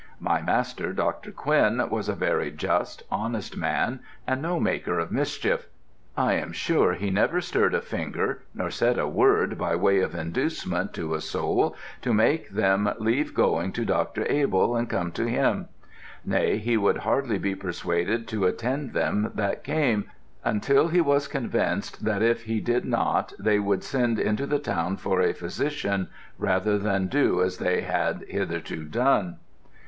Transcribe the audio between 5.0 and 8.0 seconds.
mischief. I am sure he never stirred a